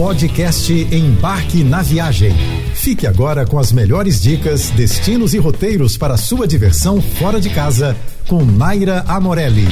Podcast 0.00 0.72
Embarque 0.72 1.62
na 1.62 1.82
Viagem. 1.82 2.32
Fique 2.74 3.06
agora 3.06 3.46
com 3.46 3.58
as 3.58 3.70
melhores 3.70 4.18
dicas, 4.18 4.70
destinos 4.70 5.34
e 5.34 5.38
roteiros 5.38 5.98
para 5.98 6.16
sua 6.16 6.48
diversão 6.48 7.02
fora 7.02 7.38
de 7.38 7.50
casa 7.50 7.94
com 8.26 8.42
Naira 8.42 9.04
Amorelli. 9.06 9.66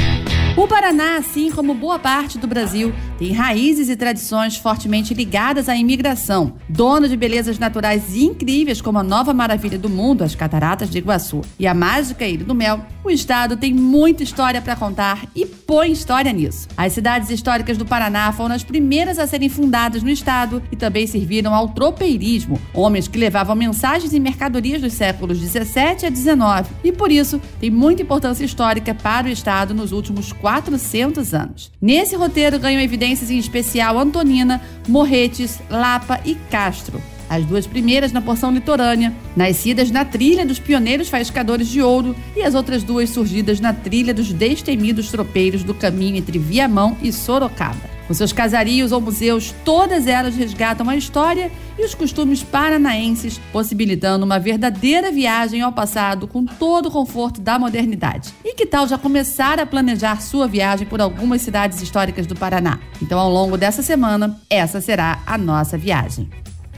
O 0.54 0.68
Paraná, 0.68 1.16
assim 1.16 1.50
como 1.50 1.72
boa 1.72 1.98
parte 1.98 2.36
do 2.36 2.46
Brasil, 2.46 2.92
tem 3.18 3.32
raízes 3.32 3.88
e 3.88 3.96
tradições 3.96 4.56
fortemente 4.56 5.12
ligadas 5.12 5.68
à 5.68 5.76
imigração. 5.76 6.54
Dono 6.68 7.08
de 7.08 7.16
belezas 7.16 7.58
naturais 7.58 8.16
incríveis 8.16 8.80
como 8.80 8.98
a 8.98 9.02
nova 9.02 9.34
maravilha 9.34 9.78
do 9.78 9.88
mundo, 9.88 10.22
as 10.22 10.36
Cataratas 10.36 10.88
de 10.88 10.98
Iguaçu, 10.98 11.42
e 11.58 11.66
a 11.66 11.74
mágica 11.74 12.26
Ilha 12.26 12.44
do 12.44 12.54
Mel, 12.54 12.80
o 13.02 13.10
estado 13.10 13.56
tem 13.56 13.72
muita 13.74 14.22
história 14.22 14.60
para 14.62 14.76
contar 14.76 15.26
e 15.34 15.44
põe 15.46 15.90
história 15.90 16.32
nisso. 16.32 16.68
As 16.76 16.92
cidades 16.92 17.30
históricas 17.30 17.76
do 17.76 17.86
Paraná 17.86 18.30
foram 18.32 18.54
as 18.54 18.62
primeiras 18.62 19.18
a 19.18 19.26
serem 19.26 19.48
fundadas 19.48 20.02
no 20.02 20.10
estado 20.10 20.62
e 20.70 20.76
também 20.76 21.06
serviram 21.06 21.54
ao 21.54 21.68
tropeirismo, 21.68 22.60
homens 22.72 23.08
que 23.08 23.18
levavam 23.18 23.56
mensagens 23.56 24.12
e 24.12 24.20
mercadorias 24.20 24.80
dos 24.80 24.92
séculos 24.92 25.40
17 25.40 26.06
a 26.06 26.10
19, 26.10 26.70
e 26.84 26.92
por 26.92 27.10
isso 27.10 27.40
tem 27.58 27.70
muita 27.70 28.02
importância 28.02 28.44
histórica 28.44 28.94
para 28.94 29.26
o 29.26 29.30
estado 29.30 29.74
nos 29.74 29.90
últimos 29.90 30.32
400 30.32 31.34
anos. 31.34 31.72
Nesse 31.80 32.14
roteiro 32.14 32.58
ganham 32.58 32.80
evidências 33.08 33.30
em 33.30 33.38
especial 33.38 33.98
Antonina, 33.98 34.60
Morretes, 34.86 35.60
Lapa 35.70 36.20
e 36.24 36.34
Castro. 36.34 37.00
As 37.28 37.44
duas 37.44 37.66
primeiras 37.66 38.10
na 38.10 38.22
porção 38.22 38.50
litorânea, 38.52 39.12
nascidas 39.36 39.90
na 39.90 40.04
trilha 40.04 40.46
dos 40.46 40.58
pioneiros 40.58 41.08
faiscadores 41.08 41.68
de 41.68 41.82
ouro, 41.82 42.16
e 42.34 42.42
as 42.42 42.54
outras 42.54 42.82
duas 42.82 43.10
surgidas 43.10 43.60
na 43.60 43.72
trilha 43.72 44.14
dos 44.14 44.32
destemidos 44.32 45.10
tropeiros 45.10 45.62
do 45.62 45.74
caminho 45.74 46.16
entre 46.16 46.38
Viamão 46.38 46.96
e 47.02 47.12
Sorocaba. 47.12 47.97
Com 48.08 48.14
seus 48.14 48.32
casarios 48.32 48.90
ou 48.90 49.02
museus, 49.02 49.54
todas 49.66 50.06
elas 50.06 50.34
resgatam 50.34 50.88
a 50.88 50.96
história 50.96 51.52
e 51.78 51.84
os 51.84 51.94
costumes 51.94 52.42
paranaenses, 52.42 53.38
possibilitando 53.52 54.24
uma 54.24 54.38
verdadeira 54.38 55.12
viagem 55.12 55.60
ao 55.60 55.72
passado 55.72 56.26
com 56.26 56.46
todo 56.46 56.86
o 56.86 56.90
conforto 56.90 57.38
da 57.38 57.58
modernidade. 57.58 58.32
E 58.42 58.54
que 58.54 58.64
tal 58.64 58.88
já 58.88 58.96
começar 58.96 59.60
a 59.60 59.66
planejar 59.66 60.22
sua 60.22 60.48
viagem 60.48 60.86
por 60.86 61.02
algumas 61.02 61.42
cidades 61.42 61.82
históricas 61.82 62.26
do 62.26 62.34
Paraná? 62.34 62.78
Então, 63.02 63.18
ao 63.18 63.30
longo 63.30 63.58
dessa 63.58 63.82
semana, 63.82 64.40
essa 64.48 64.80
será 64.80 65.20
a 65.26 65.36
nossa 65.36 65.76
viagem. 65.76 66.30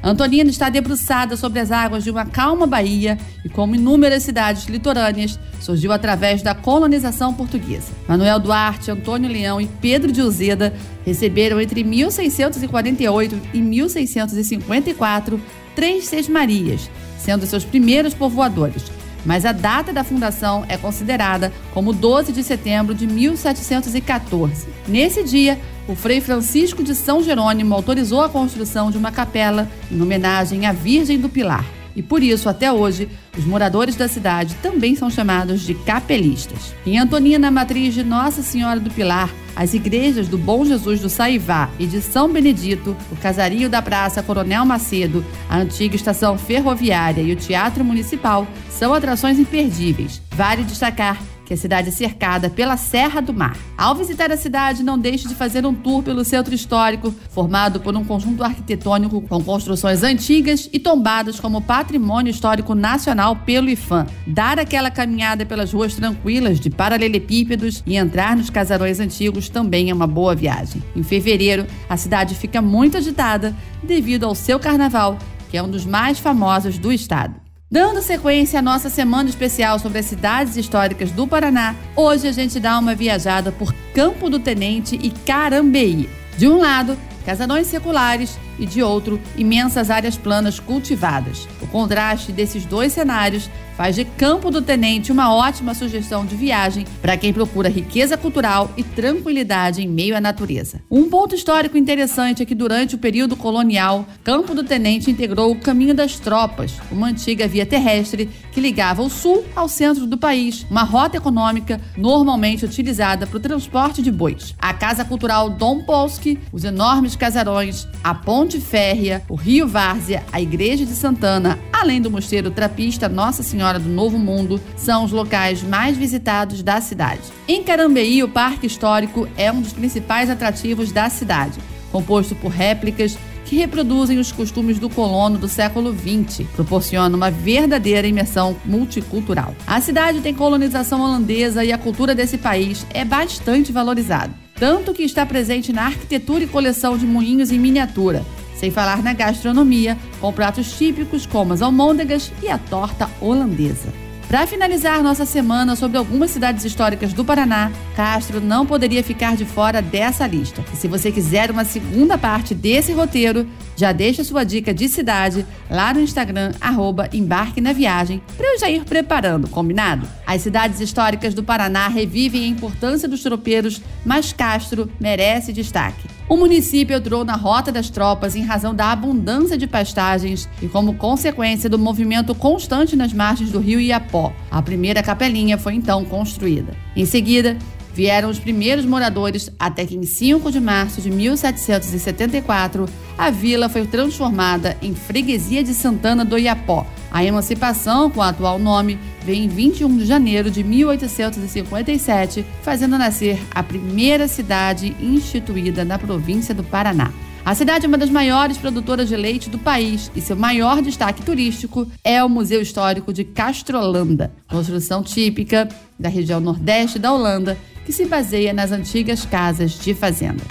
Antonina 0.02 0.48
está 0.48 0.70
debruçada 0.70 1.36
sobre 1.36 1.60
as 1.60 1.70
águas 1.70 2.04
de 2.04 2.10
uma 2.10 2.24
calma 2.24 2.66
baía 2.66 3.18
e, 3.44 3.48
como 3.48 3.74
inúmeras 3.74 4.22
cidades 4.22 4.66
litorâneas, 4.66 5.38
surgiu 5.60 5.92
através 5.92 6.42
da 6.42 6.54
colonização 6.54 7.34
portuguesa. 7.34 7.92
Manuel 8.08 8.38
Duarte, 8.38 8.90
Antônio 8.90 9.30
Leão 9.30 9.60
e 9.60 9.66
Pedro 9.66 10.10
de 10.10 10.22
Uzeda 10.22 10.72
receberam 11.04 11.60
entre 11.60 11.84
1648 11.84 13.40
e 13.52 13.60
1654 13.60 15.40
três 15.74 16.06
Sesmarias, 16.06 16.90
sendo 17.18 17.46
seus 17.46 17.64
primeiros 17.64 18.14
povoadores. 18.14 18.99
Mas 19.24 19.44
a 19.44 19.52
data 19.52 19.92
da 19.92 20.04
fundação 20.04 20.64
é 20.68 20.76
considerada 20.76 21.52
como 21.72 21.92
12 21.92 22.32
de 22.32 22.42
setembro 22.42 22.94
de 22.94 23.06
1714. 23.06 24.68
Nesse 24.88 25.22
dia, 25.22 25.58
o 25.88 25.94
Frei 25.94 26.20
Francisco 26.20 26.82
de 26.82 26.94
São 26.94 27.22
Jerônimo 27.22 27.74
autorizou 27.74 28.22
a 28.22 28.28
construção 28.28 28.90
de 28.90 28.98
uma 28.98 29.10
capela 29.10 29.68
em 29.90 30.00
homenagem 30.00 30.66
à 30.66 30.72
Virgem 30.72 31.18
do 31.18 31.28
Pilar. 31.28 31.79
E 31.94 32.02
por 32.02 32.22
isso, 32.22 32.48
até 32.48 32.72
hoje, 32.72 33.08
os 33.36 33.44
moradores 33.44 33.96
da 33.96 34.08
cidade 34.08 34.54
também 34.62 34.94
são 34.94 35.10
chamados 35.10 35.62
de 35.62 35.74
capelistas. 35.74 36.74
Em 36.86 36.98
Antonina, 36.98 37.50
matriz 37.50 37.94
de 37.94 38.04
Nossa 38.04 38.42
Senhora 38.42 38.80
do 38.80 38.90
Pilar, 38.90 39.30
as 39.56 39.74
igrejas 39.74 40.28
do 40.28 40.38
Bom 40.38 40.64
Jesus 40.64 41.00
do 41.00 41.08
Saivá 41.08 41.68
e 41.78 41.86
de 41.86 42.00
São 42.00 42.32
Benedito, 42.32 42.96
o 43.10 43.16
Casario 43.16 43.68
da 43.68 43.82
Praça 43.82 44.22
Coronel 44.22 44.64
Macedo, 44.64 45.24
a 45.48 45.58
antiga 45.58 45.96
estação 45.96 46.38
ferroviária 46.38 47.22
e 47.22 47.32
o 47.32 47.36
Teatro 47.36 47.84
Municipal 47.84 48.46
são 48.70 48.94
atrações 48.94 49.38
imperdíveis. 49.38 50.22
Vale 50.30 50.64
destacar 50.64 51.18
que 51.50 51.54
a 51.54 51.56
cidade 51.56 51.88
é 51.88 51.90
cercada 51.90 52.48
pela 52.48 52.76
Serra 52.76 53.20
do 53.20 53.34
Mar. 53.34 53.56
Ao 53.76 53.92
visitar 53.92 54.30
a 54.30 54.36
cidade, 54.36 54.84
não 54.84 54.96
deixe 54.96 55.26
de 55.26 55.34
fazer 55.34 55.66
um 55.66 55.74
tour 55.74 56.00
pelo 56.00 56.24
centro 56.24 56.54
histórico, 56.54 57.12
formado 57.28 57.80
por 57.80 57.96
um 57.96 58.04
conjunto 58.04 58.44
arquitetônico 58.44 59.20
com 59.22 59.42
construções 59.42 60.04
antigas 60.04 60.70
e 60.72 60.78
tombadas 60.78 61.40
como 61.40 61.60
patrimônio 61.60 62.30
histórico 62.30 62.72
nacional 62.72 63.34
pelo 63.34 63.68
IFAM. 63.68 64.06
Dar 64.28 64.60
aquela 64.60 64.92
caminhada 64.92 65.44
pelas 65.44 65.72
ruas 65.72 65.96
tranquilas 65.96 66.60
de 66.60 66.70
paralelepípedos 66.70 67.82
e 67.84 67.96
entrar 67.96 68.36
nos 68.36 68.48
casarões 68.48 69.00
antigos 69.00 69.48
também 69.48 69.90
é 69.90 69.94
uma 69.94 70.06
boa 70.06 70.36
viagem. 70.36 70.80
Em 70.94 71.02
fevereiro, 71.02 71.66
a 71.88 71.96
cidade 71.96 72.36
fica 72.36 72.62
muito 72.62 72.96
agitada 72.96 73.52
devido 73.82 74.22
ao 74.22 74.36
seu 74.36 74.60
carnaval, 74.60 75.18
que 75.50 75.56
é 75.56 75.62
um 75.64 75.68
dos 75.68 75.84
mais 75.84 76.16
famosos 76.20 76.78
do 76.78 76.92
estado. 76.92 77.49
Dando 77.72 78.02
sequência 78.02 78.58
à 78.58 78.62
nossa 78.62 78.90
semana 78.90 79.28
especial 79.28 79.78
sobre 79.78 80.00
as 80.00 80.06
cidades 80.06 80.56
históricas 80.56 81.12
do 81.12 81.24
Paraná, 81.24 81.76
hoje 81.94 82.26
a 82.26 82.32
gente 82.32 82.58
dá 82.58 82.76
uma 82.76 82.96
viajada 82.96 83.52
por 83.52 83.72
Campo 83.94 84.28
do 84.28 84.40
Tenente 84.40 84.98
e 85.00 85.08
Carambeí. 85.08 86.10
De 86.36 86.48
um 86.48 86.58
lado, 86.58 86.98
casarões 87.24 87.68
seculares 87.68 88.36
e 88.60 88.66
de 88.66 88.82
outro, 88.82 89.20
imensas 89.36 89.90
áreas 89.90 90.16
planas 90.16 90.60
cultivadas. 90.60 91.48
O 91.60 91.66
contraste 91.66 92.30
desses 92.30 92.64
dois 92.64 92.92
cenários 92.92 93.50
faz 93.80 93.96
de 93.96 94.04
Campo 94.04 94.50
do 94.50 94.60
Tenente 94.60 95.10
uma 95.10 95.34
ótima 95.34 95.72
sugestão 95.72 96.26
de 96.26 96.36
viagem 96.36 96.86
para 97.00 97.16
quem 97.16 97.32
procura 97.32 97.66
riqueza 97.70 98.14
cultural 98.14 98.70
e 98.76 98.82
tranquilidade 98.82 99.80
em 99.80 99.88
meio 99.88 100.14
à 100.14 100.20
natureza. 100.20 100.82
Um 100.90 101.08
ponto 101.08 101.34
histórico 101.34 101.78
interessante 101.78 102.42
é 102.42 102.44
que 102.44 102.54
durante 102.54 102.94
o 102.94 102.98
período 102.98 103.34
colonial, 103.36 104.04
Campo 104.22 104.54
do 104.54 104.62
Tenente 104.62 105.10
integrou 105.10 105.50
o 105.50 105.58
Caminho 105.58 105.94
das 105.94 106.18
Tropas, 106.18 106.74
uma 106.92 107.06
antiga 107.06 107.48
via 107.48 107.64
terrestre 107.64 108.28
que 108.52 108.60
ligava 108.60 109.00
o 109.00 109.08
sul 109.08 109.46
ao 109.56 109.66
centro 109.66 110.06
do 110.06 110.18
país, 110.18 110.66
uma 110.70 110.82
rota 110.82 111.16
econômica 111.16 111.80
normalmente 111.96 112.66
utilizada 112.66 113.26
para 113.26 113.38
o 113.38 113.40
transporte 113.40 114.02
de 114.02 114.12
bois. 114.12 114.54
A 114.58 114.74
Casa 114.74 115.06
Cultural 115.06 115.48
Dom 115.48 115.82
Polski, 115.84 116.38
os 116.52 116.64
enormes 116.64 117.16
casarões, 117.16 117.88
a 118.04 118.14
Ponte 118.50 118.60
Férrea, 118.60 119.22
o 119.28 119.36
Rio 119.36 119.68
Várzea, 119.68 120.24
a 120.32 120.42
Igreja 120.42 120.84
de 120.84 120.90
Santana, 120.90 121.56
além 121.72 122.02
do 122.02 122.10
Mosteiro 122.10 122.50
Trapista 122.50 123.08
Nossa 123.08 123.44
Senhora 123.44 123.78
do 123.78 123.88
Novo 123.88 124.18
Mundo, 124.18 124.60
são 124.76 125.04
os 125.04 125.12
locais 125.12 125.62
mais 125.62 125.96
visitados 125.96 126.60
da 126.60 126.80
cidade. 126.80 127.20
Em 127.46 127.62
Carambeí, 127.62 128.24
o 128.24 128.28
Parque 128.28 128.66
Histórico 128.66 129.28
é 129.36 129.52
um 129.52 129.60
dos 129.60 129.72
principais 129.72 130.28
atrativos 130.28 130.90
da 130.90 131.08
cidade, 131.08 131.60
composto 131.92 132.34
por 132.34 132.50
réplicas 132.50 133.16
que 133.44 133.54
reproduzem 133.54 134.18
os 134.18 134.32
costumes 134.32 134.80
do 134.80 134.90
colono 134.90 135.38
do 135.38 135.46
século 135.46 135.94
XX, 135.94 136.44
proporciona 136.56 137.16
uma 137.16 137.30
verdadeira 137.30 138.08
imersão 138.08 138.56
multicultural. 138.64 139.54
A 139.64 139.80
cidade 139.80 140.22
tem 140.22 140.34
colonização 140.34 141.00
holandesa 141.00 141.64
e 141.64 141.72
a 141.72 141.78
cultura 141.78 142.16
desse 142.16 142.36
país 142.36 142.84
é 142.92 143.04
bastante 143.04 143.70
valorizada, 143.70 144.34
tanto 144.56 144.92
que 144.92 145.04
está 145.04 145.24
presente 145.24 145.72
na 145.72 145.86
arquitetura 145.86 146.42
e 146.42 146.48
coleção 146.48 146.98
de 146.98 147.06
moinhos 147.06 147.52
em 147.52 147.58
miniatura, 147.58 148.24
sem 148.60 148.70
falar 148.70 149.02
na 149.02 149.14
gastronomia, 149.14 149.96
com 150.20 150.30
pratos 150.30 150.76
típicos 150.76 151.24
como 151.24 151.54
as 151.54 151.62
almôndegas 151.62 152.30
e 152.42 152.48
a 152.48 152.58
torta 152.58 153.08
holandesa. 153.18 153.88
Para 154.28 154.46
finalizar 154.46 155.02
nossa 155.02 155.26
semana 155.26 155.74
sobre 155.74 155.98
algumas 155.98 156.30
cidades 156.30 156.64
históricas 156.64 157.12
do 157.12 157.24
Paraná, 157.24 157.72
Castro 157.96 158.40
não 158.40 158.64
poderia 158.64 159.02
ficar 159.02 159.34
de 159.34 159.44
fora 159.44 159.82
dessa 159.82 160.24
lista. 160.24 160.62
E 160.72 160.76
se 160.76 160.86
você 160.86 161.10
quiser 161.10 161.50
uma 161.50 161.64
segunda 161.64 162.16
parte 162.16 162.54
desse 162.54 162.92
roteiro, 162.92 163.44
já 163.74 163.90
deixa 163.90 164.22
sua 164.22 164.44
dica 164.44 164.72
de 164.72 164.88
cidade 164.88 165.44
lá 165.68 165.92
no 165.92 166.00
Instagram, 166.00 166.52
arroba 166.60 167.08
Embarque 167.12 167.60
na 167.60 167.72
Viagem, 167.72 168.22
para 168.36 168.46
eu 168.54 168.60
já 168.60 168.70
ir 168.70 168.84
preparando, 168.84 169.48
combinado? 169.48 170.06
As 170.24 170.42
cidades 170.42 170.80
históricas 170.80 171.34
do 171.34 171.42
Paraná 171.42 171.88
revivem 171.88 172.44
a 172.44 172.48
importância 172.48 173.08
dos 173.08 173.24
tropeiros, 173.24 173.82
mas 174.04 174.32
Castro 174.32 174.88
merece 175.00 175.52
destaque. 175.52 176.19
O 176.30 176.36
município 176.36 176.96
entrou 176.96 177.24
na 177.24 177.34
rota 177.34 177.72
das 177.72 177.90
tropas 177.90 178.36
em 178.36 178.44
razão 178.44 178.72
da 178.72 178.92
abundância 178.92 179.58
de 179.58 179.66
pastagens 179.66 180.48
e 180.62 180.68
como 180.68 180.94
consequência 180.94 181.68
do 181.68 181.76
movimento 181.76 182.36
constante 182.36 182.94
nas 182.94 183.12
margens 183.12 183.50
do 183.50 183.58
rio 183.58 183.80
Iapó. 183.80 184.32
A 184.48 184.62
primeira 184.62 185.02
capelinha 185.02 185.58
foi 185.58 185.74
então 185.74 186.04
construída. 186.04 186.72
Em 186.94 187.04
seguida, 187.04 187.58
vieram 187.92 188.30
os 188.30 188.38
primeiros 188.38 188.84
moradores 188.84 189.50
até 189.58 189.84
que 189.84 189.96
em 189.96 190.04
5 190.04 190.52
de 190.52 190.60
março 190.60 191.00
de 191.00 191.10
1774 191.10 192.86
a 193.18 193.28
vila 193.28 193.68
foi 193.68 193.84
transformada 193.84 194.76
em 194.80 194.94
Freguesia 194.94 195.64
de 195.64 195.74
Santana 195.74 196.24
do 196.24 196.38
Iapó. 196.38 196.86
A 197.10 197.24
emancipação, 197.24 198.08
com 198.08 198.20
o 198.20 198.22
atual 198.22 198.56
nome, 198.56 199.00
vem 199.24 199.44
em 199.44 199.48
21 199.48 199.98
de 199.98 200.04
janeiro 200.04 200.50
de 200.50 200.62
1857, 200.62 202.44
fazendo 202.62 202.98
nascer 202.98 203.38
a 203.50 203.62
primeira 203.62 204.26
cidade 204.28 204.96
instituída 205.00 205.84
na 205.84 205.98
província 205.98 206.54
do 206.54 206.64
Paraná. 206.64 207.12
A 207.44 207.54
cidade 207.54 207.86
é 207.86 207.88
uma 207.88 207.96
das 207.96 208.10
maiores 208.10 208.58
produtoras 208.58 209.08
de 209.08 209.16
leite 209.16 209.48
do 209.48 209.58
país 209.58 210.10
e 210.14 210.20
seu 210.20 210.36
maior 210.36 210.82
destaque 210.82 211.22
turístico 211.22 211.86
é 212.04 212.22
o 212.22 212.28
Museu 212.28 212.60
Histórico 212.60 213.12
de 213.12 213.24
Castrolanda, 213.24 214.30
construção 214.48 215.02
típica 215.02 215.68
da 215.98 216.08
região 216.08 216.38
nordeste 216.38 216.98
da 216.98 217.12
Holanda, 217.12 217.56
que 217.84 217.92
se 217.92 218.04
baseia 218.04 218.52
nas 218.52 218.72
antigas 218.72 219.24
casas 219.24 219.72
de 219.72 219.94
fazenda. 219.94 220.44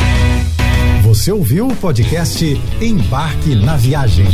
Você 1.04 1.32
ouviu 1.32 1.68
o 1.68 1.76
podcast 1.76 2.46
Embarque 2.82 3.56
na 3.56 3.78
Viagem. 3.78 4.28